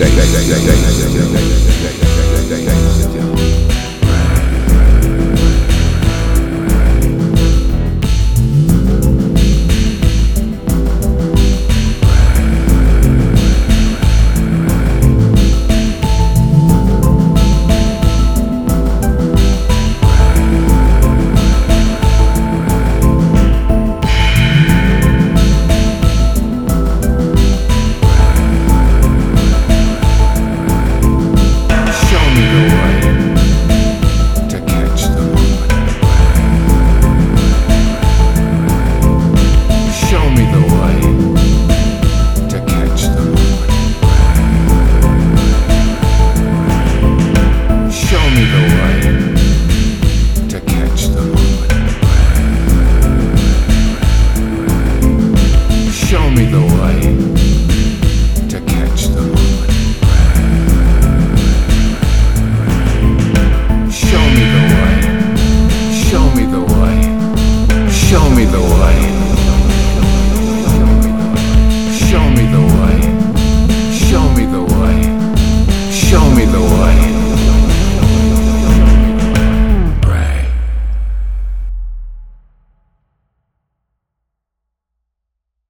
[0.00, 1.39] day.